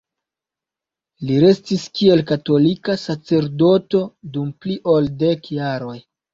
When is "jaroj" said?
5.63-5.97